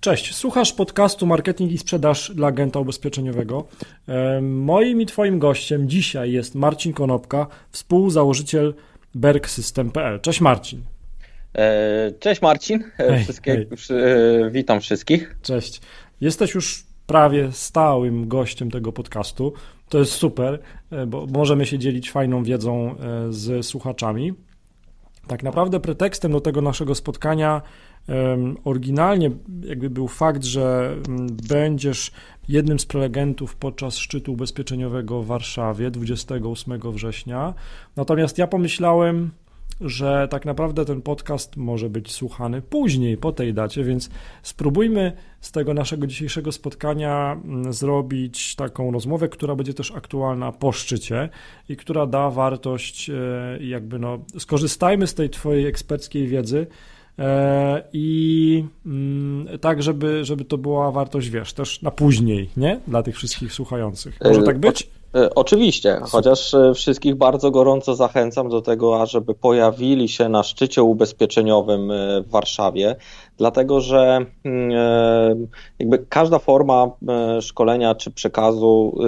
[0.00, 3.68] Cześć, słuchasz podcastu Marketing i Sprzedaż dla agenta ubezpieczeniowego.
[4.42, 8.74] Moim i Twoim gościem dzisiaj jest Marcin Konopka, współzałożyciel
[9.14, 10.20] bergsystem.pl.
[10.20, 10.82] Cześć Marcin.
[11.54, 13.68] E, cześć Marcin, e, hej, hej.
[13.90, 15.36] E, witam wszystkich.
[15.42, 15.80] Cześć.
[16.20, 19.52] Jesteś już prawie stałym gościem tego podcastu.
[19.88, 20.58] To jest super,
[21.06, 22.94] bo możemy się dzielić fajną wiedzą
[23.30, 24.32] z słuchaczami.
[25.26, 27.62] Tak naprawdę pretekstem do tego naszego spotkania
[28.64, 29.30] oryginalnie
[29.62, 32.12] jakby był fakt, że mm, będziesz
[32.48, 37.54] jednym z prelegentów podczas szczytu ubezpieczeniowego w Warszawie 28 września.
[37.96, 39.30] Natomiast ja pomyślałem,
[39.80, 44.10] że tak naprawdę ten podcast może być słuchany później, po tej dacie, więc
[44.42, 50.72] spróbujmy z tego naszego dzisiejszego spotkania mm, zrobić taką rozmowę, która będzie też aktualna po
[50.72, 51.28] szczycie
[51.68, 53.14] i która da wartość, e,
[53.60, 56.66] jakby no, skorzystajmy z tej Twojej eksperckiej wiedzy
[57.20, 62.80] E, i mm, tak, żeby, żeby to była wartość, wiesz, też na później, nie?
[62.86, 64.18] Dla tych wszystkich słuchających.
[64.24, 64.90] Może tak być?
[65.14, 70.82] E, oczywiście, chociaż e, wszystkich bardzo gorąco zachęcam do tego, ażeby pojawili się na szczycie
[70.82, 71.92] ubezpieczeniowym
[72.26, 72.96] w Warszawie,
[73.36, 74.70] dlatego że mm,
[75.78, 76.90] jakby każda forma
[77.40, 78.98] szkolenia czy przekazu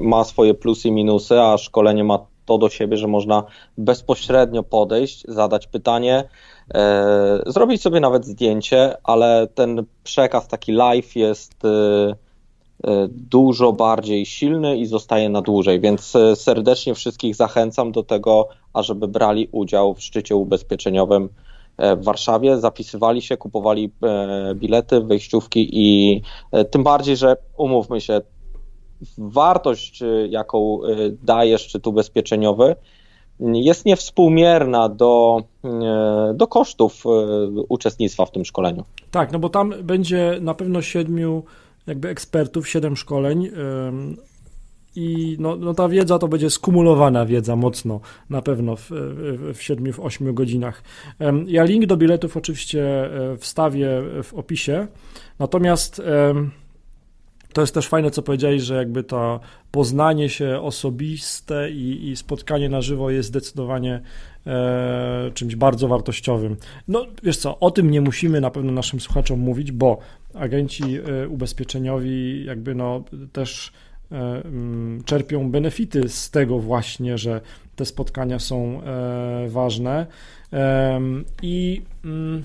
[0.00, 3.44] ma swoje plusy i minusy, a szkolenie ma to do siebie, że można
[3.78, 6.28] bezpośrednio podejść, zadać pytanie,
[6.74, 12.14] E, zrobić sobie nawet zdjęcie, ale ten przekaz taki live jest e, e,
[13.08, 19.48] dużo bardziej silny i zostaje na dłużej, więc serdecznie wszystkich zachęcam do tego, ażeby brali
[19.52, 21.28] udział w szczycie ubezpieczeniowym
[21.78, 23.92] w Warszawie, zapisywali się, kupowali
[24.54, 26.22] bilety, wejściówki i
[26.70, 28.20] tym bardziej, że umówmy się,
[29.18, 30.80] wartość, jaką
[31.22, 32.76] daje szczyt ubezpieczeniowy,
[33.40, 37.08] jest niewspółmierna do, e, do kosztów e,
[37.68, 38.84] uczestnictwa w tym szkoleniu.
[39.10, 41.42] Tak, no bo tam będzie na pewno siedmiu
[41.86, 43.50] jakby ekspertów, siedem szkoleń
[44.96, 48.90] i no, no ta wiedza to będzie skumulowana wiedza mocno, na pewno w,
[49.54, 50.82] w 7, w 8 godzinach.
[51.46, 52.82] Ja link do biletów oczywiście
[53.32, 54.86] e, wstawię w opisie,
[55.38, 56.02] natomiast
[57.56, 59.40] to jest też fajne, co powiedziałeś, że jakby to
[59.70, 64.00] poznanie się osobiste i, i spotkanie na żywo jest zdecydowanie
[64.46, 66.56] e, czymś bardzo wartościowym.
[66.88, 69.98] No wiesz co, o tym nie musimy na pewno naszym słuchaczom mówić, bo
[70.34, 73.72] agenci e, ubezpieczeniowi jakby no też
[74.12, 77.40] e, mm, czerpią benefity z tego właśnie, że
[77.76, 80.06] te spotkania są e, ważne
[81.42, 82.44] i mm,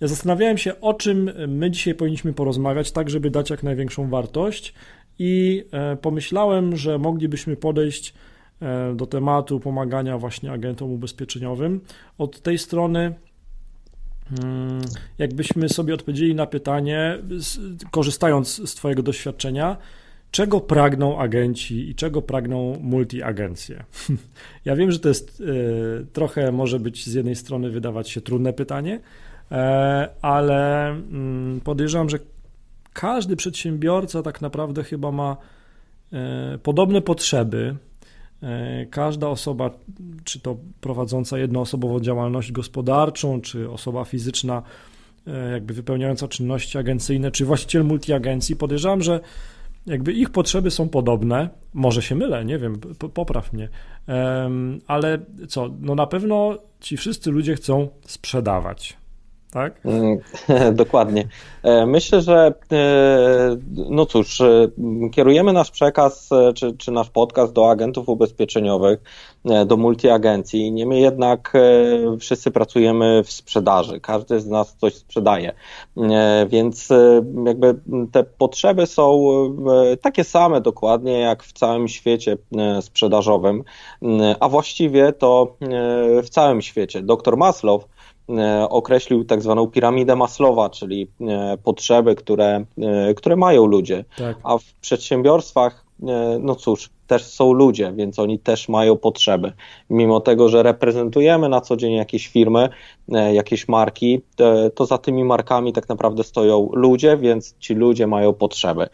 [0.00, 4.74] ja zastanawiałem się, o czym my dzisiaj powinniśmy porozmawiać, tak żeby dać jak największą wartość,
[5.22, 8.14] i e, pomyślałem, że moglibyśmy podejść
[8.62, 11.80] e, do tematu pomagania właśnie agentom ubezpieczeniowym
[12.18, 13.14] od tej strony.
[14.30, 14.80] Hmm,
[15.18, 17.18] jakbyśmy sobie odpowiedzieli na pytanie,
[17.90, 19.76] korzystając z Twojego doświadczenia,
[20.30, 23.84] czego pragną agenci i czego pragną multiagencje?
[24.64, 28.52] Ja wiem, że to jest e, trochę, może być z jednej strony wydawać się trudne
[28.52, 29.00] pytanie,
[30.22, 32.18] ale mm, podejrzewam, że
[32.92, 35.36] każdy przedsiębiorca tak naprawdę chyba ma
[36.12, 37.76] e, podobne potrzeby.
[38.42, 39.70] E, każda osoba,
[40.24, 44.62] czy to prowadząca jednoosobową działalność gospodarczą, czy osoba fizyczna,
[45.52, 49.20] jakby wypełniająca czynności agencyjne, czy właściciel multiagencji, podejrzewam, że
[49.86, 51.48] jakby ich potrzeby są podobne.
[51.74, 52.80] Może się mylę, nie wiem,
[53.14, 53.68] popraw mnie.
[54.86, 55.18] Ale
[55.48, 58.99] co, no na pewno ci wszyscy ludzie chcą sprzedawać
[59.50, 59.80] tak?
[59.84, 60.18] Mm,
[60.74, 61.28] dokładnie.
[61.62, 64.68] E, myślę, że e, no cóż, e,
[65.12, 69.00] kierujemy nasz przekaz czy, czy nasz podcast do agentów ubezpieczeniowych,
[69.66, 70.72] do multiagencji.
[70.72, 71.52] Niemniej jednak
[72.20, 74.00] wszyscy pracujemy w sprzedaży.
[74.00, 75.52] Każdy z nas coś sprzedaje.
[76.48, 76.88] Więc
[77.46, 77.74] jakby
[78.12, 79.20] te potrzeby są
[80.02, 82.36] takie same dokładnie jak w całym świecie
[82.80, 83.64] sprzedażowym,
[84.40, 85.56] a właściwie to
[86.22, 87.02] w całym świecie.
[87.02, 87.84] Doktor Maslow
[88.68, 94.04] określił tak zwaną piramidę Maslowa, czyli e, potrzeby, które, e, które mają ludzie.
[94.18, 94.36] Tak.
[94.42, 95.84] A w przedsiębiorstwach,
[96.40, 99.52] no cóż, też są ludzie, więc oni też mają potrzeby.
[99.90, 102.68] Mimo tego, że reprezentujemy na co dzień jakieś firmy,
[103.32, 104.20] jakieś marki,
[104.74, 108.88] to za tymi markami tak naprawdę stoją ludzie, więc ci ludzie mają potrzeby.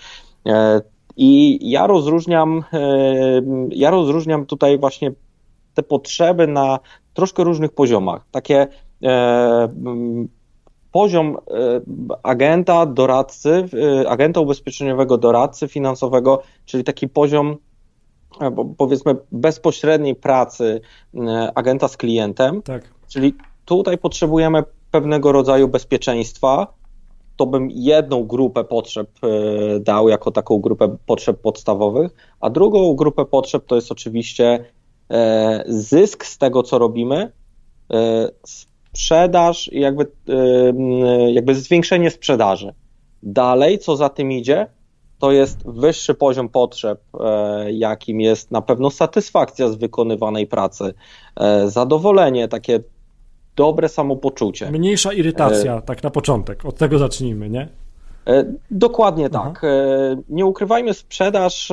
[1.16, 2.64] I ja rozróżniam,
[3.70, 5.12] ja rozróżniam tutaj właśnie
[5.74, 6.78] te potrzeby na
[7.14, 8.26] troszkę różnych poziomach.
[8.30, 8.85] Takie E,
[10.96, 11.80] poziom e,
[12.22, 13.68] agenta, doradcy,
[14.02, 17.56] e, agenta ubezpieczeniowego, doradcy finansowego, czyli taki poziom
[18.76, 20.80] powiedzmy bezpośredniej pracy
[21.54, 22.62] agenta z klientem.
[22.62, 22.84] Tak.
[23.08, 23.34] Czyli
[23.64, 26.74] tutaj potrzebujemy pewnego rodzaju bezpieczeństwa,
[27.36, 29.10] to bym jedną grupę potrzeb
[29.80, 34.64] dał jako taką grupę potrzeb podstawowych, a drugą grupę potrzeb to jest oczywiście
[35.66, 37.32] zysk z tego, co robimy,
[38.96, 40.06] sprzedaż i jakby,
[41.28, 42.74] jakby zwiększenie sprzedaży.
[43.22, 44.66] Dalej, co za tym idzie,
[45.18, 50.94] to jest wyższy poziom potrzeb, e, jakim jest na pewno satysfakcja z wykonywanej pracy,
[51.36, 52.80] e, zadowolenie, takie
[53.56, 54.70] dobre samopoczucie.
[54.70, 55.82] Mniejsza irytacja, e...
[55.82, 57.68] tak na początek, od tego zacznijmy, nie?
[58.70, 59.64] Dokładnie tak.
[59.64, 60.22] Aha.
[60.28, 61.72] Nie ukrywajmy, sprzedaż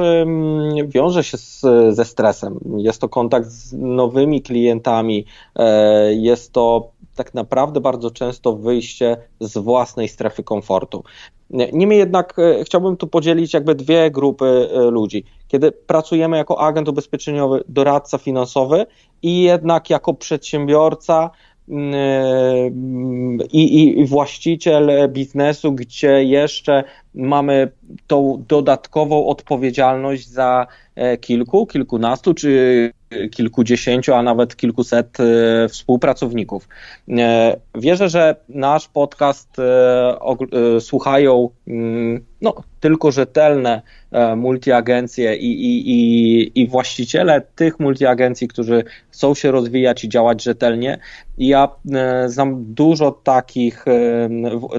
[0.87, 2.59] wiąże się z, ze stresem.
[2.77, 5.25] Jest to kontakt z nowymi klientami,
[6.09, 11.03] jest to tak naprawdę bardzo często wyjście z własnej strefy komfortu.
[11.49, 15.23] Niemniej jednak e, chciałbym tu podzielić jakby dwie grupy e, ludzi.
[15.47, 18.85] Kiedy pracujemy jako agent ubezpieczeniowy, doradca finansowy
[19.21, 21.29] i jednak jako przedsiębiorca,
[21.69, 21.93] mm,
[23.41, 26.83] e, i, i, właściciel biznesu, gdzie jeszcze
[27.15, 27.71] mamy
[28.07, 30.67] tą dodatkową odpowiedzialność za
[31.21, 32.91] kilku, kilkunastu czy
[33.31, 36.67] kilkudziesięciu, a nawet kilkuset e, współpracowników.
[37.09, 43.81] E, wierzę, że nasz podcast e, słuchają mm, no, tylko rzetelne
[44.35, 50.99] multiagencje i, i, i, i właściciele tych multiagencji, którzy chcą się rozwijać i działać rzetelnie.
[51.37, 51.69] Ja
[52.27, 53.85] znam dużo takich,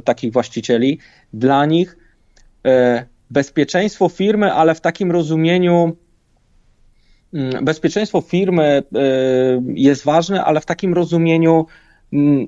[0.04, 0.98] takich właścicieli.
[1.32, 1.96] Dla nich
[3.30, 5.96] bezpieczeństwo firmy, ale w takim rozumieniu
[7.34, 11.66] Mm, bezpieczeństwo firmy y, jest ważne, ale w takim rozumieniu
[12.12, 12.46] mm,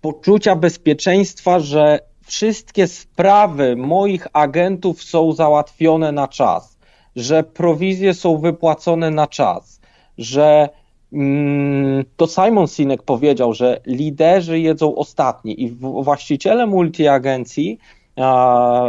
[0.00, 6.78] poczucia bezpieczeństwa, że wszystkie sprawy moich agentów są załatwione na czas,
[7.16, 9.80] że prowizje są wypłacone na czas,
[10.18, 10.68] że
[11.12, 17.78] mm, to Simon Sinek powiedział, że liderzy jedzą ostatni i właściciele multiagencji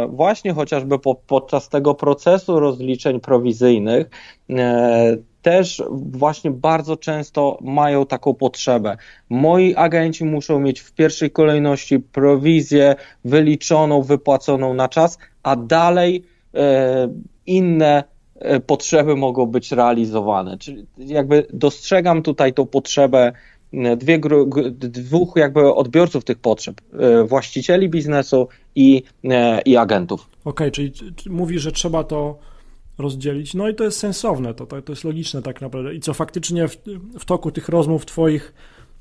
[0.08, 4.10] właśnie chociażby po, podczas tego procesu rozliczeń prowizyjnych
[4.50, 8.96] e, też właśnie bardzo często mają taką potrzebę.
[9.28, 12.94] Moi agenci muszą mieć w pierwszej kolejności prowizję
[13.24, 17.08] wyliczoną, wypłaconą na czas, a dalej e,
[17.46, 18.04] inne
[18.34, 20.58] e, potrzeby mogą być realizowane.
[20.58, 23.32] Czyli jakby dostrzegam tutaj tą potrzebę
[23.96, 24.20] dwie,
[24.78, 29.02] dwóch jakby odbiorców tych potrzeb, e, właścicieli biznesu i,
[29.64, 30.30] i agentów.
[30.44, 32.38] Okej, okay, czyli mówi, że trzeba to
[32.98, 33.54] rozdzielić.
[33.54, 35.94] No i to jest sensowne, to, to, to jest logiczne tak naprawdę.
[35.94, 36.76] I co faktycznie w,
[37.18, 38.54] w toku tych rozmów Twoich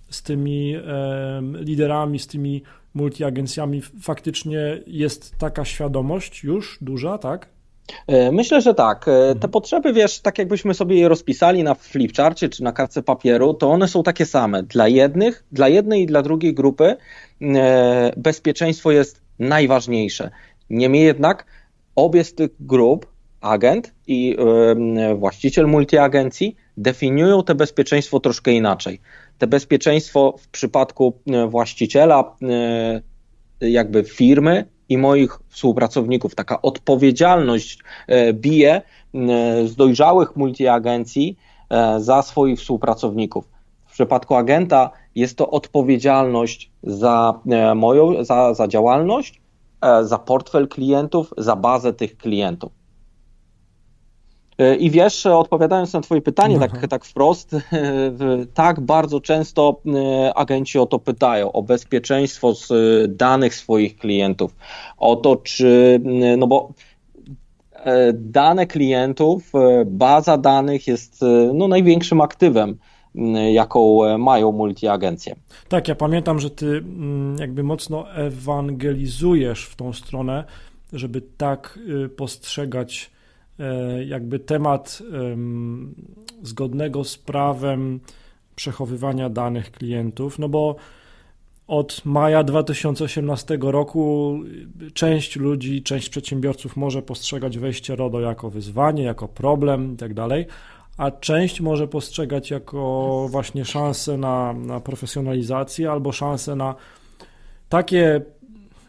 [0.09, 7.49] z tymi e, liderami, z tymi multiagencjami, faktycznie jest taka świadomość już duża, tak?
[8.07, 9.07] E, myślę, że tak.
[9.07, 9.51] E, te mhm.
[9.51, 13.87] potrzeby, wiesz, tak jakbyśmy sobie je rozpisali na flipcharcie czy na kartce papieru, to one
[13.87, 14.63] są takie same.
[14.63, 16.95] Dla jednych, dla jednej i dla drugiej grupy
[17.41, 20.31] e, bezpieczeństwo jest najważniejsze.
[20.69, 21.45] Niemniej jednak
[21.95, 23.07] obie z tych grup
[23.41, 24.37] agent i
[25.15, 28.99] właściciel multiagencji definiują te bezpieczeństwo troszkę inaczej.
[29.37, 31.13] Te bezpieczeństwo w przypadku
[31.49, 32.35] właściciela
[33.61, 38.81] jakby firmy i moich współpracowników, taka odpowiedzialność e, bije
[39.65, 41.37] z dojrzałych multiagencji
[41.97, 43.49] za swoich współpracowników.
[43.85, 47.39] W przypadku agenta jest to odpowiedzialność za
[47.75, 49.41] moją, za, za działalność,
[50.01, 52.71] za portfel klientów, za bazę tych klientów.
[54.57, 57.55] E, I wiesz, odpowiadając na Twoje pytanie tak, tak wprost,
[58.53, 62.71] tak bardzo często e, agenci o to pytają, o bezpieczeństwo z
[63.17, 64.55] danych swoich klientów,
[64.97, 66.01] o to, czy,
[66.37, 66.71] no bo
[67.73, 69.51] e, dane klientów,
[69.85, 71.21] baza danych jest
[71.53, 72.77] no, największym aktywem
[73.51, 75.35] jaką mają multiagencje.
[75.69, 76.83] Tak, ja pamiętam, że ty
[77.39, 80.43] jakby mocno ewangelizujesz w tą stronę,
[80.93, 83.16] żeby tak y, postrzegać E,
[84.05, 85.03] jakby temat
[86.41, 87.99] zgodnego z prawem
[88.55, 90.75] przechowywania danych klientów, no bo
[91.67, 94.39] od maja 2018 roku
[94.93, 100.47] część ludzi, część przedsiębiorców może postrzegać wejście RODO jako wyzwanie, jako problem itd., tak
[100.97, 106.75] a część może postrzegać jako właśnie szansę na, na profesjonalizację albo szansę na
[107.69, 108.21] takie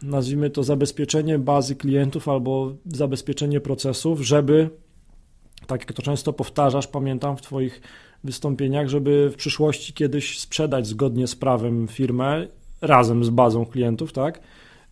[0.03, 4.69] nazwijmy to zabezpieczenie bazy klientów albo zabezpieczenie procesów, żeby,
[5.67, 7.81] tak jak to często powtarzasz, pamiętam w Twoich
[8.23, 12.47] wystąpieniach, żeby w przyszłości kiedyś sprzedać zgodnie z prawem firmę
[12.81, 14.41] razem z bazą klientów, tak?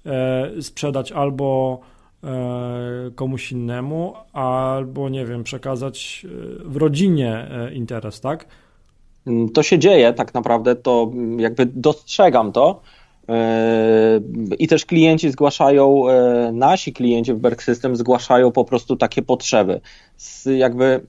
[0.06, 1.80] E, sprzedać albo
[2.24, 8.48] e, komuś innemu, albo nie wiem, przekazać e, w rodzinie e, interes, tak?
[9.54, 12.82] To się dzieje tak naprawdę, to jakby dostrzegam to.
[14.60, 16.04] I też klienci zgłaszają,
[16.54, 19.82] nasi klienci w Berg System zgłaszają po prostu takie potrzeby.
[20.46, 21.02] Jakby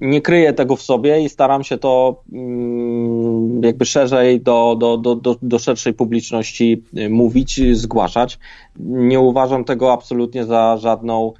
[0.00, 5.14] nie kryję tego w sobie i staram się to mm, jakby szerzej do, do, do,
[5.14, 8.38] do, do szerszej publiczności y, mówić, zgłaszać.
[8.78, 11.32] Nie uważam tego absolutnie za żadną,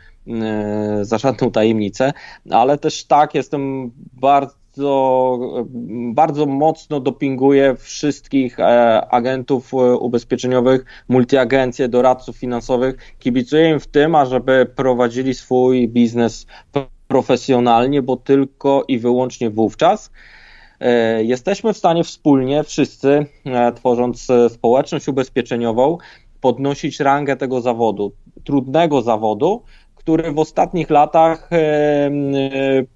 [1.03, 2.13] za żadną tajemnicę,
[2.51, 3.91] ale też tak, jestem
[4.21, 4.60] bardzo
[6.15, 8.65] bardzo mocno dopinguję wszystkich e,
[9.11, 13.15] agentów e, ubezpieczeniowych, multiagencje, doradców finansowych.
[13.19, 16.47] Kibicuję im w tym, ażeby prowadzili swój biznes
[17.09, 20.11] profesjonalnie, bo tylko i wyłącznie wówczas
[20.81, 23.27] e, jesteśmy w stanie wspólnie, wszyscy,
[23.75, 25.99] tworząc społeczność ubezpieczeniową,
[26.41, 28.13] podnosić rangę tego zawodu,
[28.45, 29.63] trudnego zawodu,
[30.01, 31.51] który w ostatnich latach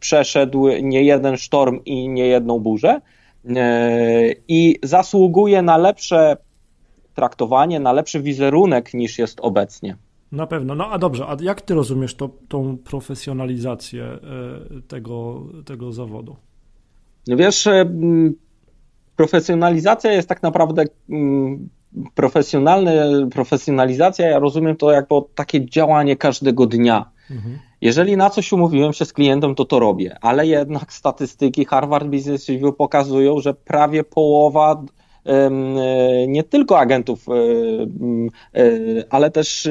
[0.00, 3.00] przeszedł nie jeden sztorm i nie jedną burzę
[4.48, 6.36] i zasługuje na lepsze
[7.14, 9.96] traktowanie, na lepszy wizerunek niż jest obecnie.
[10.32, 10.74] Na pewno.
[10.74, 14.18] No a dobrze, a jak ty rozumiesz to, tą profesjonalizację e,
[14.88, 16.36] tego, tego zawodu?
[17.26, 17.84] No wiesz, e,
[19.16, 20.84] profesjonalizacja jest tak naprawdę
[22.14, 27.10] profesjonalne, profesjonalizacja, ja rozumiem to jako takie działanie każdego dnia.
[27.30, 27.58] Mhm.
[27.80, 32.48] Jeżeli na coś umówiłem się z klientem, to to robię, ale jednak statystyki Harvard Business
[32.48, 34.82] Review pokazują, że prawie połowa
[35.26, 35.50] e,
[36.26, 37.26] nie tylko agentów,
[39.10, 39.68] ale też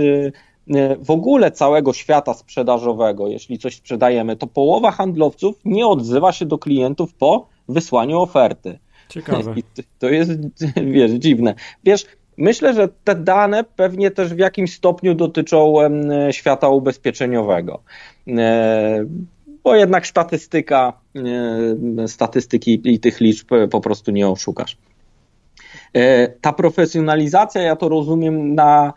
[0.72, 6.46] E, w ogóle całego świata sprzedażowego, jeśli coś sprzedajemy, to połowa handlowców nie odzywa się
[6.46, 8.80] do klientów po wysłaniu oferty.
[9.10, 9.54] Ciekawe.
[9.56, 9.64] I
[10.00, 10.32] to jest,
[10.94, 11.56] wiesz, dziwne.
[11.84, 12.06] Wiesz,
[12.38, 15.74] myślę, że te dane pewnie też w jakimś stopniu dotyczą
[16.32, 17.84] świata ubezpieczeniowego.
[18.28, 19.06] E,
[19.64, 20.94] bo jednak statystyka,
[22.02, 24.78] e, statystyki i tych liczb po prostu nie oszukasz.
[26.42, 28.94] Ta profesjonalizacja, ja to rozumiem na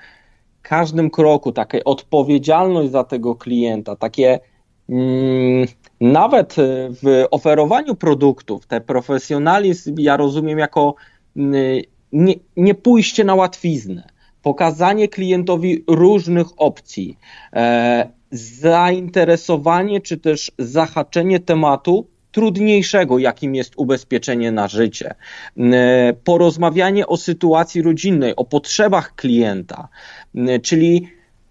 [0.62, 4.40] każdym kroku, taka odpowiedzialność za tego klienta, takie
[4.88, 5.66] mm,
[6.00, 6.54] nawet
[7.02, 10.94] w oferowaniu produktów, te profesjonalizm ja rozumiem jako
[11.36, 14.08] mm, nie, nie pójście na łatwiznę,
[14.42, 17.18] pokazanie klientowi różnych opcji,
[17.52, 25.14] e, zainteresowanie czy też zahaczenie tematu trudniejszego, jakim jest ubezpieczenie na życie,
[25.58, 29.88] e, porozmawianie o sytuacji rodzinnej, o potrzebach klienta,
[30.34, 31.08] e, czyli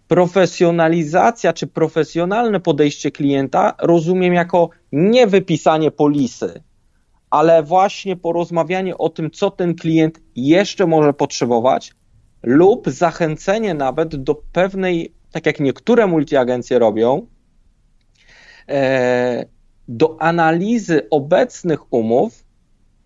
[0.07, 6.63] profesjonalizacja czy profesjonalne podejście klienta rozumiem jako nie wypisanie polisy,
[7.29, 11.93] ale właśnie porozmawianie o tym, co ten klient jeszcze może potrzebować,
[12.43, 17.27] lub zachęcenie nawet do pewnej, tak jak niektóre multiagencje robią,
[18.69, 19.45] e,
[19.88, 22.45] do analizy obecnych umów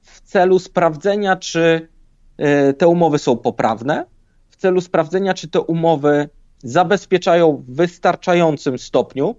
[0.02, 1.90] w celu sprawdzenia, czy
[2.38, 4.06] e, te umowy są poprawne,
[4.50, 6.30] w celu sprawdzenia, czy te umowy
[6.64, 9.36] zabezpieczają w wystarczającym stopniu,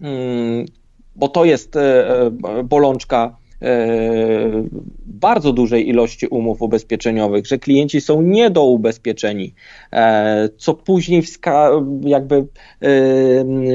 [0.00, 0.66] mm,
[1.16, 2.30] bo to jest e, e,
[2.64, 4.64] bolączka E,
[5.06, 9.54] bardzo dużej ilości umów ubezpieczeniowych, że klienci są niedoubezpieczeni,
[10.56, 11.22] co później
[12.02, 12.46] jakby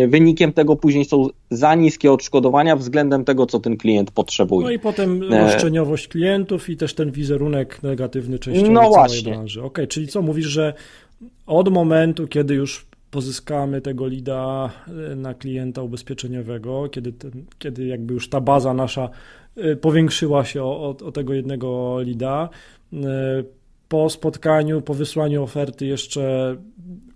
[0.07, 4.65] wynikiem tego później są za niskie odszkodowania względem tego, co ten klient potrzebuje.
[4.65, 9.31] No i potem roszczeniowość klientów i też ten wizerunek negatywny częściowo no całej właśnie.
[9.31, 9.59] branży.
[9.59, 10.73] Okej, okay, czyli co mówisz, że
[11.45, 14.69] od momentu, kiedy już pozyskamy tego lida
[15.15, 19.09] na klienta ubezpieczeniowego, kiedy, ten, kiedy jakby już ta baza nasza
[19.57, 22.49] Y, powiększyła się o, o, tego jednego lida.
[22.93, 22.97] Y,
[23.87, 26.55] po spotkaniu, po wysłaniu oferty, jeszcze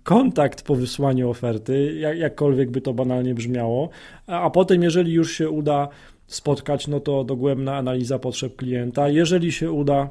[0.02, 3.88] kontakt po wysłaniu oferty, jak, jakkolwiek by to banalnie brzmiało,
[4.26, 5.88] a, a potem, jeżeli już się uda
[6.26, 9.08] spotkać, no to dogłębna analiza potrzeb klienta.
[9.08, 10.10] Jeżeli się uda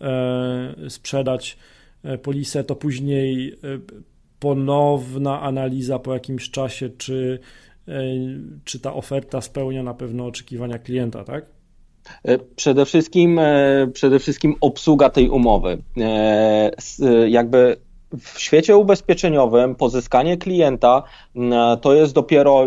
[0.00, 1.77] e, sprzedać e,
[2.22, 3.56] polisę, to później e,
[4.38, 7.38] ponowna analiza po jakimś czasie, czy
[7.88, 8.02] E,
[8.64, 11.46] czy ta oferta spełnia na pewno oczekiwania klienta, tak?
[12.24, 15.82] E, przede wszystkim, e, przede wszystkim obsługa tej umowy.
[17.28, 17.76] Jakby
[18.16, 21.02] w świecie ubezpieczeniowym pozyskanie klienta
[21.36, 22.66] mm, to jest dopiero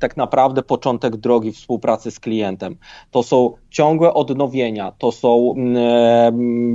[0.00, 2.76] tak naprawdę początek drogi współpracy z klientem.
[3.10, 6.74] To są ciągłe odnowienia, to są mm,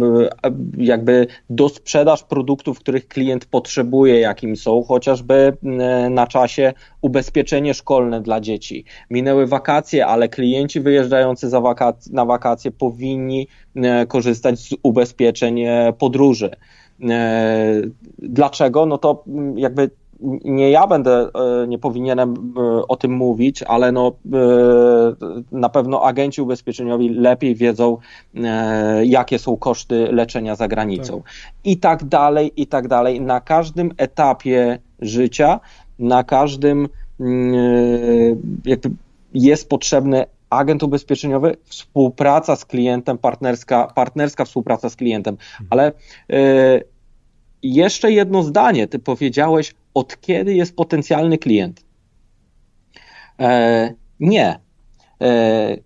[0.77, 8.21] jakby do sprzedaż produktów, których klient potrzebuje, jakim są chociażby mm, na czasie ubezpieczenie szkolne
[8.21, 8.85] dla dzieci.
[9.09, 13.47] Minęły wakacje, ale klienci wyjeżdżający wakac na wakacje powinni
[14.07, 16.51] korzystać z ubezpieczeń e, podróży.
[17.01, 17.81] E,
[18.19, 18.85] dlaczego?
[18.85, 19.89] No to mm, jakby
[20.43, 21.29] nie ja będę,
[21.67, 22.53] nie powinienem
[22.87, 24.11] o tym mówić, ale no,
[25.51, 27.97] na pewno agenci ubezpieczeniowi lepiej wiedzą,
[29.03, 31.21] jakie są koszty leczenia za granicą.
[31.21, 31.33] Tak.
[31.63, 33.21] I tak dalej, i tak dalej.
[33.21, 35.59] Na każdym etapie życia,
[35.99, 36.87] na każdym
[38.65, 38.89] jakby
[39.33, 45.33] jest potrzebny agent ubezpieczeniowy, współpraca z klientem, partnerska, partnerska współpraca z klientem.
[45.33, 45.67] Mhm.
[45.69, 45.91] Ale
[46.31, 46.83] y,
[47.63, 48.87] jeszcze jedno zdanie.
[48.87, 51.85] Ty powiedziałeś, od kiedy jest potencjalny klient?
[53.39, 54.59] E, nie.
[55.21, 55.77] E,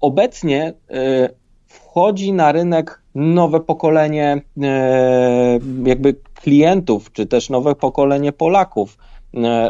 [0.00, 1.28] obecnie e,
[1.66, 8.98] wchodzi na rynek nowe pokolenie e, jakby klientów, czy też nowe pokolenie Polaków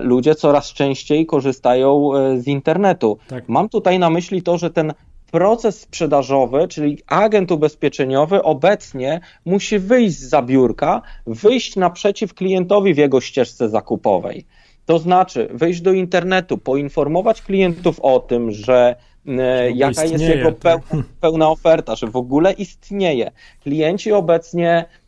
[0.00, 3.18] ludzie coraz częściej korzystają e, z internetu.
[3.28, 3.48] Tak.
[3.48, 4.92] Mam tutaj na myśli to, że ten
[5.30, 13.20] proces sprzedażowy, czyli agent ubezpieczeniowy obecnie musi wyjść z biurka, wyjść naprzeciw klientowi w jego
[13.20, 14.46] ścieżce zakupowej.
[14.86, 18.96] To znaczy wyjść do internetu, poinformować klientów o tym, że
[19.28, 21.00] e, jaka istnieje, jest jego pełna, tak.
[21.20, 23.30] pełna oferta, że w ogóle istnieje.
[23.62, 25.05] Klienci obecnie E,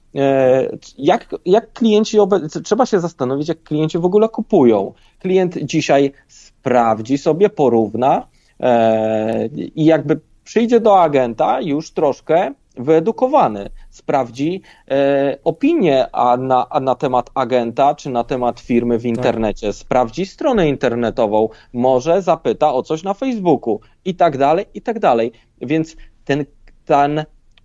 [0.98, 2.18] jak, jak klienci,
[2.64, 4.92] trzeba się zastanowić, jak klienci w ogóle kupują.
[5.18, 8.26] Klient dzisiaj sprawdzi sobie, porówna
[8.60, 16.80] e, i jakby przyjdzie do agenta już troszkę wyedukowany, sprawdzi e, opinię a na, a
[16.80, 19.08] na temat agenta czy na temat firmy w tak.
[19.08, 19.76] internecie, tak.
[19.76, 25.32] sprawdzi stronę internetową, może zapyta o coś na Facebooku i tak dalej, i tak dalej.
[25.60, 26.44] Więc ten,
[26.84, 27.24] ten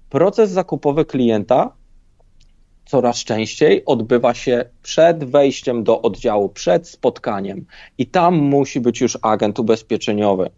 [0.09, 1.71] proces zakupowy klienta
[2.85, 7.65] coraz częściej odbywa się przed wejściem do oddziału, przed spotkaniem
[7.97, 10.49] i tam musi być już agent ubezpieczeniowy.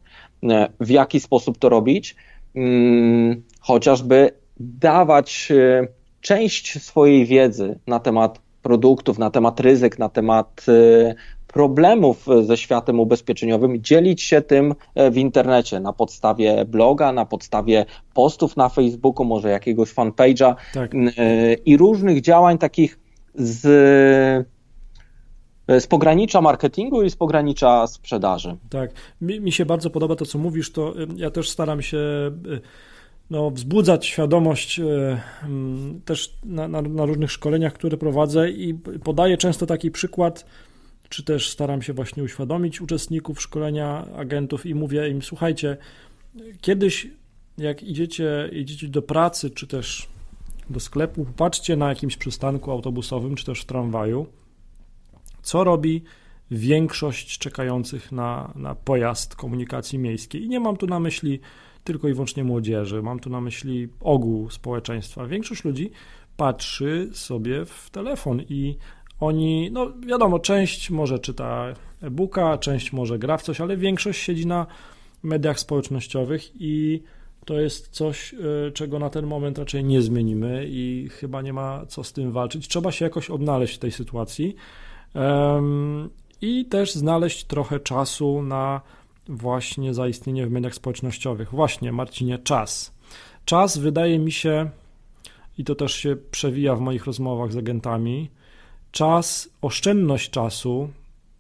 [0.44, 2.16] E, w jaki sposób to robić?
[2.54, 5.88] Hmm, chociażby dawać e,
[6.22, 11.16] część swojej wiedzy na temat produktów, na temat ryzyk, na temat e,
[11.56, 17.86] problemów ze światem ubezpieczeniowym, dzielić się tym e, w internecie na podstawie bloga, na podstawie
[18.14, 20.96] postów na Facebooku, może jakiegoś fanpage'a tak.
[20.96, 23.00] E, i różnych działań takich
[23.36, 23.66] z
[25.68, 28.58] e, z pogranicza marketingu i z pogranicza sprzedaży.
[28.70, 31.98] Tak, mi, mi, się bardzo podoba to, co mówisz, to ja też staram się
[33.30, 34.82] no, wzbudzać świadomość
[36.06, 40.46] też na, na, na różnych szkoleniach, które prowadzę i podaję często taki przykład
[41.16, 45.78] czy też staram się właśnie uświadomić uczestników szkolenia agentów i mówię im, słuchajcie,
[46.62, 47.08] kiedyś
[47.58, 50.08] jak idziecie, idziecie do pracy, czy też
[50.70, 54.28] do sklepu, patrzcie na jakimś przystanku autobusowym, czy też w tramwaju,
[55.42, 56.04] co robi
[56.52, 60.44] większość czekających na, na pojazd komunikacji miejskiej.
[60.44, 61.40] I nie mam tu na myśli
[61.84, 65.28] tylko i wyłącznie młodzieży, mam tu na myśli ogół społeczeństwa.
[65.28, 65.92] Większość ludzi
[66.38, 68.78] patrzy sobie w telefon i
[69.20, 74.48] oni, no wiadomo, część może czyta e-booka, część może gra w coś, ale większość siedzi
[74.48, 74.68] na
[75.24, 77.04] mediach społecznościowych i
[77.46, 81.86] to jest coś, e, czego na ten moment raczej nie zmienimy i chyba nie ma
[81.86, 82.68] co z tym walczyć.
[82.68, 84.56] Trzeba się jakoś odnaleźć w tej sytuacji
[86.42, 88.82] i też znaleźć trochę czasu na
[89.28, 91.52] właśnie zaistnienie w mediach społecznościowych.
[91.52, 92.96] Właśnie, Marcinie, czas.
[93.46, 94.70] Czas wydaje mi się,
[95.58, 98.30] i to też się przewija w moich rozmowach z agentami,
[98.96, 100.90] Czas, oszczędność czasu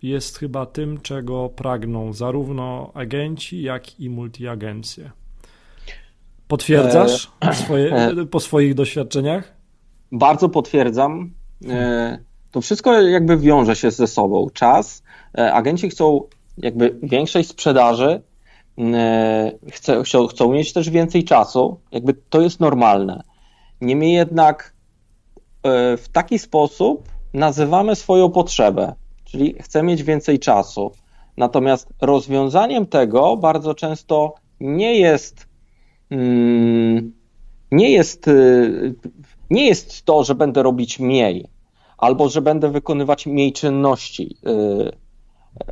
[0.01, 5.11] jest chyba tym, czego pragną zarówno agenci, jak i multiagencje.
[6.47, 9.53] Potwierdzasz e, swoje, e, po swoich doświadczeniach?
[10.11, 11.33] Bardzo potwierdzam.
[11.69, 12.19] E,
[12.51, 14.49] to wszystko jakby wiąże się ze sobą.
[14.53, 15.03] Czas.
[15.33, 16.21] Agenci chcą
[16.57, 18.21] jakby większej sprzedaży,
[20.03, 21.79] chcą, chcą mieć też więcej czasu.
[21.91, 23.23] Jakby to jest normalne.
[23.81, 24.73] Niemniej jednak
[25.97, 28.93] w taki sposób nazywamy swoją potrzebę,
[29.23, 30.91] czyli chcę mieć więcej czasu.
[31.37, 35.47] Natomiast rozwiązaniem tego bardzo często nie jest
[36.09, 37.13] mm,
[37.71, 38.95] nie jest, y,
[39.49, 41.45] nie jest to, że będę robić mniej
[41.97, 44.37] albo że będę wykonywać mniej czynności.
[44.47, 44.91] Y,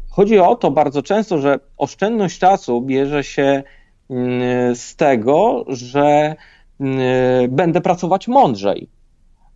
[0.09, 3.63] chodzi o to bardzo często, że oszczędność czasu bierze się
[4.09, 6.35] mm, z tego, że
[6.81, 8.89] y, będę pracować mądrzej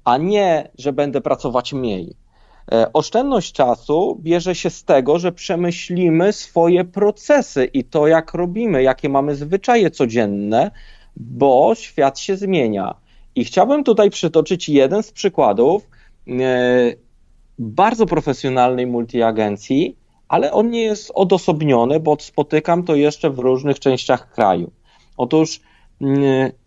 [0.07, 2.15] a nie, że będę pracować mniej.
[2.71, 8.83] E, oszczędność czasu bierze się z tego, że przemyślimy swoje procesy i to, jak robimy,
[8.83, 10.71] jakie mamy zwyczaje codzienne,
[11.15, 12.95] bo świat się zmienia.
[13.35, 15.87] I chciałbym tutaj przytoczyć jeden z przykładów
[16.27, 16.93] e,
[17.59, 24.31] bardzo profesjonalnej multiagencji, ale on nie jest odosobniony, bo spotykam to jeszcze w różnych częściach
[24.31, 24.71] kraju.
[25.17, 25.59] Otóż,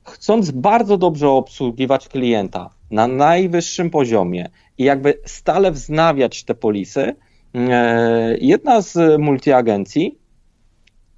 [0.04, 4.48] chcąc bardzo dobrze obsługiwać klienta, na najwyższym poziomie
[4.78, 7.16] i jakby stale wznawiać te polisy,
[7.54, 10.18] e, jedna z multiagencji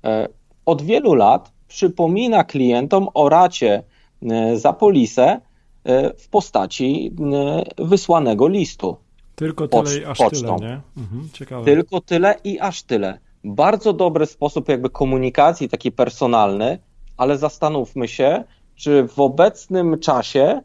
[0.05, 0.29] e,
[0.67, 3.83] od wielu lat przypomina klientom o racie
[4.23, 5.41] e, za polisę
[6.19, 7.13] w postaci
[7.79, 8.97] wysłanego listu.
[9.35, 10.57] Tylko tyle i aż pocztą.
[10.57, 11.03] tyle, nie?
[11.03, 11.65] Mhm, ciekawe.
[11.65, 13.19] Tylko tyle i aż tyle.
[13.45, 16.79] Bardzo dobry sposób jakby komunikacji, taki personalny,
[17.17, 20.61] ale zastanówmy się, czy w obecnym czasie,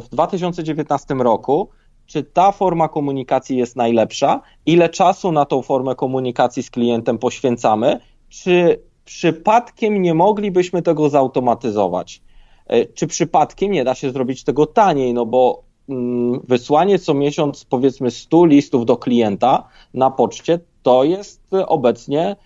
[0.00, 1.68] w 2019 roku,
[2.06, 8.00] czy ta forma komunikacji jest najlepsza, ile czasu na tą formę komunikacji z klientem poświęcamy,
[8.28, 12.22] czy przypadkiem nie moglibyśmy tego zautomatyzować?
[12.66, 15.14] E, czy przypadkiem nie da się zrobić tego taniej?
[15.14, 21.42] No bo mm, wysłanie co miesiąc powiedzmy 100 listów do klienta na poczcie to jest
[21.66, 22.36] obecnie,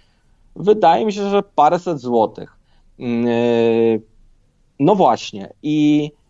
[0.57, 2.59] wydaje mi się, że paręset złotych.
[2.99, 3.33] Mm, e,
[4.81, 5.53] no właśnie.
[5.63, 6.22] I e,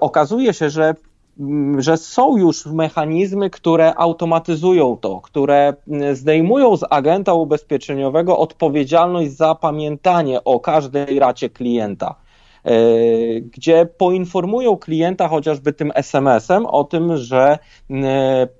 [0.00, 0.94] okazuje się, że
[1.40, 9.30] Mm, że są już mechanizmy, które automatyzują to, które mm, zdejmują z agenta ubezpieczeniowego odpowiedzialność
[9.32, 12.14] za pamiętanie o każdej racie klienta
[12.64, 12.70] e,
[13.40, 17.58] gdzie poinformują klienta chociażby tym SMS-em o tym, że
[17.90, 18.06] mm,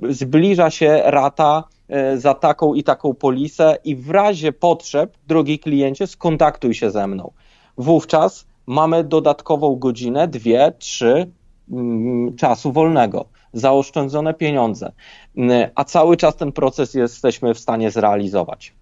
[0.09, 6.07] zbliża się rata e, za taką i taką polisę i w razie potrzeb, drogi kliencie,
[6.07, 7.33] skontaktuj się ze mną.
[7.79, 11.31] Wówczas mamy dodatkową godzinę, dwie, trzy,
[11.71, 14.93] Mm, czasu wolnego, zaoszczędzone pieniądze,
[15.37, 18.75] mm, a cały czas ten proces jesteśmy w stanie zrealizować.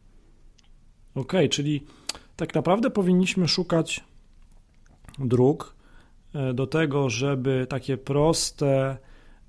[1.15, 1.85] Okej, okay, czyli
[2.37, 4.05] tak naprawdę powinniśmy szukać
[5.19, 5.75] dróg
[6.35, 8.97] e, do tego, żeby takie proste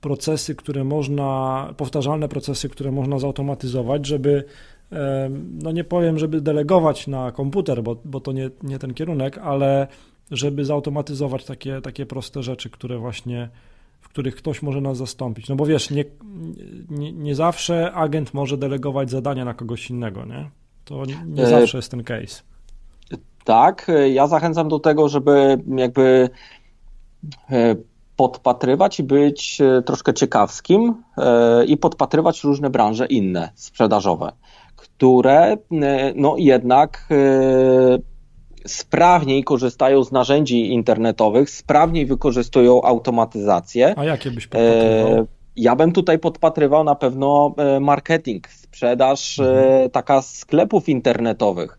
[0.01, 4.43] procesy, które można, powtarzalne procesy, które można zautomatyzować, żeby
[4.91, 5.29] e,
[5.63, 9.87] no nie powiem, żeby delegować na komputer, bo, bo to nie, nie ten kierunek, ale
[10.31, 13.49] żeby zautomatyzować takie, takie proste rzeczy, które właśnie,
[14.01, 15.49] w których ktoś może nas zastąpić.
[15.49, 16.05] No bo wiesz, nie,
[16.89, 20.49] nie, nie zawsze agent może delegować zadania na kogoś innego, nie?
[20.85, 22.41] To nie e, zawsze jest ten case.
[23.43, 26.29] Tak, ja zachęcam do tego, żeby jakby
[27.51, 27.75] e,
[28.15, 31.03] podpatrywać i być e, troszkę ciekawskim
[31.67, 34.31] i podpatrywać różne branże inne, sprzedażowe,
[34.75, 35.57] które
[36.15, 37.07] no jednak
[38.67, 43.93] sprawniej korzystają z narzędzi internetowych, sprawniej wykorzystują automatyzację.
[43.97, 45.13] A jakie byś podpatrywał?
[45.13, 49.89] E, ja bym tutaj podpatrywał na pewno e, marketing, sprzedaż e, mhm.
[49.89, 51.77] taka sklepów internetowych.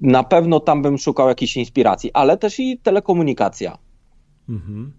[0.00, 3.78] Na pewno tam bym szukał jakiejś inspiracji, ale też i telekomunikacja.
[4.48, 4.92] Mhm.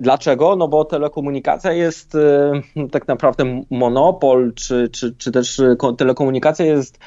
[0.00, 0.56] Dlaczego?
[0.56, 2.16] No bo telekomunikacja jest
[2.92, 5.62] tak naprawdę monopol, czy, czy, czy też
[5.98, 6.98] telekomunikacja jest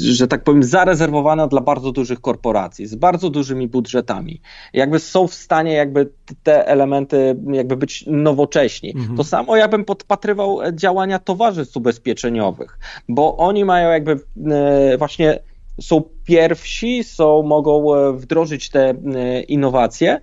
[0.00, 4.40] że tak powiem, zarezerwowana dla bardzo dużych korporacji, z bardzo dużymi budżetami.
[4.72, 6.10] Jakby są w stanie jakby
[6.42, 8.92] te elementy jakby być nowocześni.
[8.96, 9.16] Mhm.
[9.16, 12.78] To samo ja bym podpatrywał działania towarzystw ubezpieczeniowych,
[13.08, 15.38] bo oni mają jakby e, właśnie
[15.80, 20.20] są pierwsi, są, mogą e, wdrożyć te e, innowacje,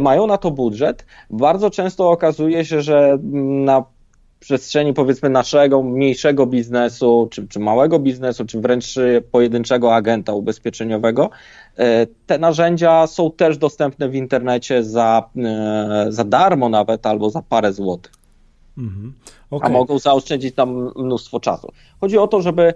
[0.00, 1.06] mają na to budżet.
[1.30, 3.18] Bardzo często okazuje się, że
[3.64, 3.84] na
[4.40, 8.94] przestrzeni powiedzmy naszego mniejszego biznesu, czy, czy małego biznesu, czy wręcz
[9.30, 11.30] pojedynczego agenta ubezpieczeniowego,
[11.76, 17.42] e, te narzędzia są też dostępne w internecie za, e, za darmo nawet albo za
[17.42, 18.12] parę złotych.
[18.78, 19.12] Mhm.
[19.50, 19.70] Okay.
[19.70, 21.72] A mogą zaoszczędzić tam mnóstwo czasu.
[22.00, 22.74] Chodzi o to, żeby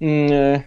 [0.00, 0.62] mm, e,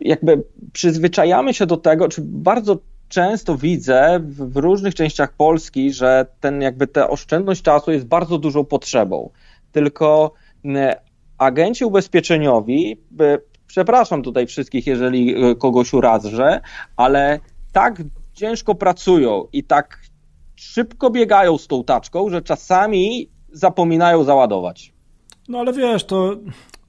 [0.00, 6.62] jakby przyzwyczajamy się do tego, czy bardzo często widzę w, różnych częściach Polski, że ten
[6.62, 9.30] jakby ta oszczędność czasu jest bardzo dużą potrzebą.
[9.72, 10.32] Tylko
[11.38, 13.00] agenci ubezpieczeniowi,
[13.66, 16.60] przepraszam tutaj wszystkich, jeżeli e, kogoś urażę,
[16.96, 17.40] ale
[17.72, 20.00] tak ciężko pracują i tak
[20.56, 24.92] szybko biegają z tą taczką, że czasami zapominają załadować.
[25.48, 26.36] No ale wiesz, to,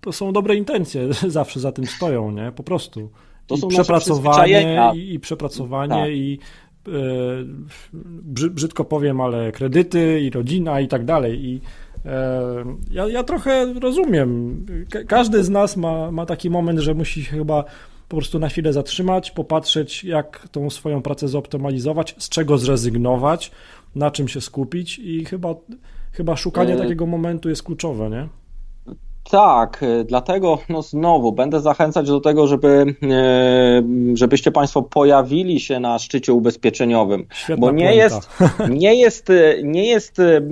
[0.09, 2.51] to są dobre intencje, zawsze za tym stoją, nie?
[2.51, 3.09] Po prostu.
[3.47, 6.11] To I są przepracowanie i, i przepracowanie tak.
[6.11, 6.39] i
[6.87, 6.91] e,
[8.49, 11.45] brzydko powiem, ale kredyty i rodzina i tak dalej.
[11.45, 11.61] I
[12.05, 12.41] e,
[12.91, 14.65] ja, ja trochę rozumiem.
[15.07, 17.63] Każdy z nas ma, ma taki moment, że musi się chyba
[18.07, 23.51] po prostu na chwilę zatrzymać, popatrzeć, jak tą swoją pracę zoptymalizować, z czego zrezygnować,
[23.95, 25.55] na czym się skupić i chyba,
[26.11, 28.38] chyba szukanie e, takiego momentu jest kluczowe, nie?
[29.29, 35.79] Tak, y, dlatego no znowu będę zachęcać do tego, żeby, y, żebyście Państwo pojawili się
[35.79, 38.29] na szczycie ubezpieczeniowym, Świetna bo nie jest,
[38.69, 39.27] nie, jest,
[39.63, 40.47] nie jest y,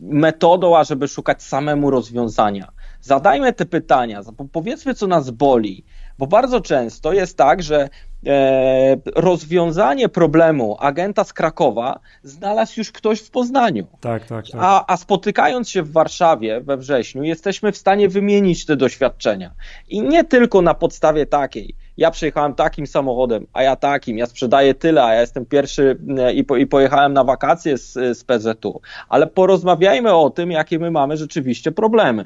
[0.00, 2.68] metodą, ażeby szukać samemu rozwiązania.
[3.00, 4.20] Zadajmy te pytania,
[4.52, 5.84] powiedzmy, co nas boli,
[6.18, 7.88] bo bardzo często jest tak, że
[8.26, 13.86] e, rozwiązanie problemu agenta z Krakowa znalazł już ktoś w Poznaniu.
[14.00, 14.60] Tak, tak, tak.
[14.60, 19.50] A, a spotykając się w Warszawie we wrześniu, jesteśmy w stanie wymienić te doświadczenia.
[19.88, 21.74] I nie tylko na podstawie takiej.
[21.96, 26.32] Ja przyjechałem takim samochodem, a ja takim, ja sprzedaję tyle, a ja jestem pierwszy e,
[26.32, 28.80] i, po, i pojechałem na wakacje z, z PZU.
[29.08, 32.24] Ale porozmawiajmy o tym, jakie my mamy rzeczywiście problemy.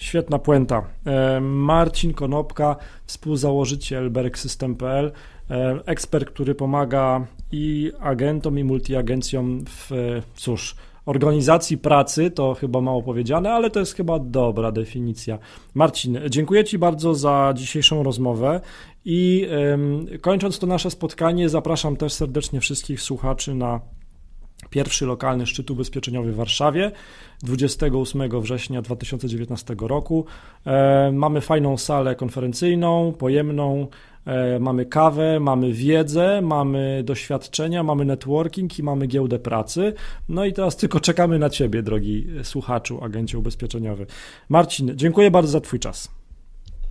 [0.00, 0.82] Świetna puenta.
[1.06, 5.12] E, Marcin Konopka, współzałożyciel bergsystem.pl,
[5.50, 9.90] e, ekspert, który pomaga i agentom, i multiagencjom w,
[10.34, 15.38] cóż, organizacji pracy, to chyba mało powiedziane, ale to jest chyba dobra definicja.
[15.74, 18.60] Marcin, dziękuję Ci bardzo za dzisiejszą rozmowę
[19.04, 19.48] i
[20.20, 23.80] kończąc to nasze spotkanie, zapraszam też serdecznie wszystkich słuchaczy na
[24.70, 26.92] pierwszy lokalny szczyt ubezpieczeniowy w Warszawie
[27.42, 30.24] 28 września 2019 roku.
[30.66, 33.86] E, mamy fajną salę konferencyjną, pojemną,
[34.26, 39.94] e, mamy kawę, mamy wiedzę, mamy doświadczenia, mamy networking i mamy giełdę pracy.
[40.28, 44.06] No i teraz tylko czekamy na Ciebie, drogi słuchaczu, agencie ubezpieczeniowy.
[44.48, 46.10] Marcin, dziękuję bardzo za Twój czas.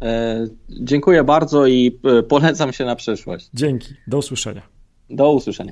[0.01, 3.49] E, dziękuję bardzo i polecam się na przyszłość.
[3.53, 4.61] Dzięki, do usłyszenia.
[5.09, 5.67] Do usłyszenia.